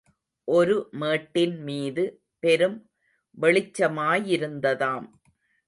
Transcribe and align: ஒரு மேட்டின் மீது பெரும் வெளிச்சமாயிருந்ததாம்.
ஒரு 0.47 0.87
மேட்டின் 0.91 1.53
மீது 1.63 2.23
பெரும் 2.39 2.89
வெளிச்சமாயிருந்ததாம். 3.41 5.07